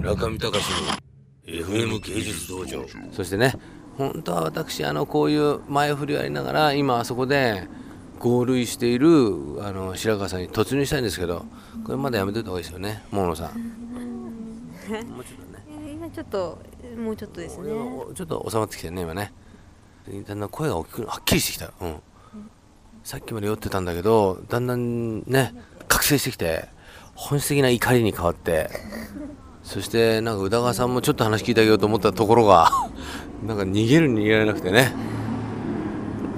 [0.00, 0.78] 中見隆の
[1.44, 2.84] FM 芸術道場。
[3.12, 3.54] そしてね
[3.98, 7.68] 本当は私あのこういう前振りをやりながら今あそこで
[8.18, 9.08] 合類している
[9.60, 11.44] あの白川さんに突入したいんですけど
[11.84, 13.58] これまだやめといた方がいいですよねモノさん。
[15.10, 16.58] もうちょっとね今ちょっと
[16.96, 17.70] もうちょっとですね。
[18.14, 19.32] ちょっと収まってきてるね今ね。
[20.26, 21.72] だんだん声が大きくはっきりしてきた。
[21.80, 21.96] うん。
[23.04, 25.54] さっきまで酔ってたんだけどだんだんね
[25.88, 26.68] 覚醒してきて
[27.14, 28.70] 本質的な怒りに変わって
[29.70, 32.70] そしてなんか宇田川さんもちょっと話聞いてあげようと思ったところが
[33.46, 34.92] なんか逃げるに逃げられなくてね。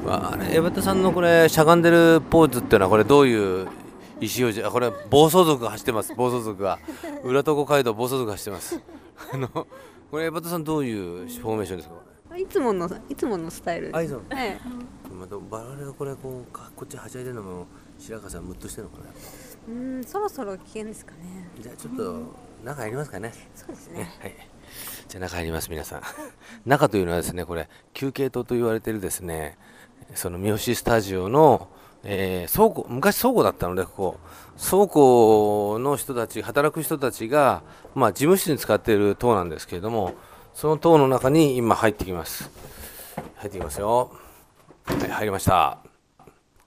[0.06, 3.64] あれ江端さんのこれしゃがんでるポーズっていうのはこれどういう意思
[4.20, 6.12] 表示あこれ暴走族が走ってます。
[6.16, 6.78] 暴走族が。
[7.24, 8.80] 裏床街道暴走族が走ってます。
[9.32, 9.66] あのこ
[10.18, 12.36] れ江端さんどういうフォーメーションですか？
[12.36, 13.90] いつものいつものスタイル。
[13.96, 14.20] あいつも。
[14.30, 14.58] はい
[15.18, 17.66] また我々がこれこうかこっちはしゃいでるのも
[17.98, 19.04] 白川さんムッとしてるのかな
[19.68, 21.48] うんそろそろ危険ですかね。
[21.60, 22.22] じゃあちょっと
[22.62, 23.32] 中入りますかね。
[23.54, 23.98] そうですね。
[24.00, 24.34] ねはい。
[25.08, 26.02] じゃあ中入ります皆さん。
[26.64, 29.58] 中というのはですねこれ休憩棟と言われているですね
[30.14, 31.68] その三好スタジオの、
[32.04, 34.16] えー倉庫昔倉庫だったのでここ。
[34.58, 37.62] 倉庫の人たち働く人たちが、
[37.94, 40.14] まあ、事務室に使っている棟なんですけれども
[40.54, 42.50] その棟の中に今入ってきます。
[43.36, 44.12] 入ってきますよ。
[44.84, 45.78] はい入りました。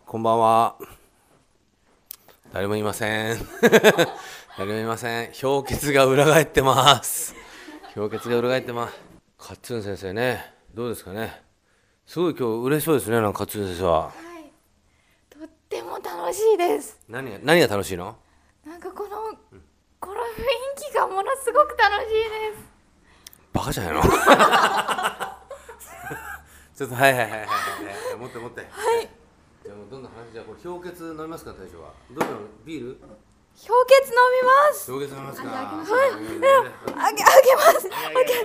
[0.06, 0.76] こんばんは
[2.56, 3.38] 誰もいません。
[4.58, 5.34] 誰もいません。
[5.42, 7.36] 氷結が裏返ってます。
[7.94, 8.96] 氷結が裏返ってます。
[9.38, 11.44] カッツン先生ねどうですかね。
[12.06, 14.04] すごい今日嬉しそうですねなんかカッツン先生は。
[14.04, 14.54] はい、
[15.30, 16.98] とっても楽しいです。
[17.10, 18.16] 何が何が楽しいの？
[18.66, 19.10] なんかこの、
[20.00, 20.18] この雰
[20.80, 22.64] 囲気がものすごく楽しいです。
[23.52, 24.02] バカじゃないの？
[26.74, 27.48] ちょっとはいはいはいはいはい。
[28.18, 28.62] 持って持って。
[28.62, 28.66] は
[29.02, 29.25] い
[30.36, 31.94] じゃあこれ氷結飲みますか大将は。
[32.12, 32.40] どういうの？
[32.66, 32.98] ビール？
[33.00, 34.92] 氷結飲みます。
[34.92, 35.48] 氷結飲みますか。
[35.48, 35.64] はい。
[35.64, 37.24] あげ、あげま
[37.80, 37.88] す。
[37.88, 38.36] あげ、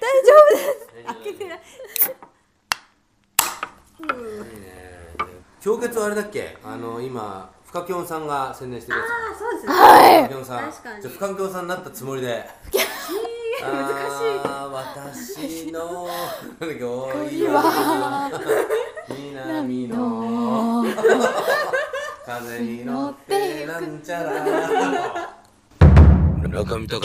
[0.00, 0.88] 大丈夫です。
[1.04, 1.60] 開けてない。
[5.62, 6.56] 氷結はあれだっけ？
[6.64, 9.72] あの今深きょんさんが宣伝してるやつあそうですね。
[10.30, 10.44] 深きょん。
[10.46, 11.02] さん確かに。
[11.02, 12.46] じゃあ深きょんさんになったつもりで。
[13.60, 14.40] 難しい。
[14.72, 16.08] 私の
[16.60, 18.30] 恋は。
[19.08, 19.94] 南の
[22.26, 25.34] 風に乗ってなんちゃら。
[26.42, 27.00] 村上隆の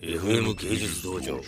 [0.00, 1.40] FM 芸術道場。